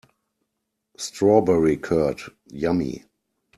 [0.97, 3.05] Strawberry curd, yummy!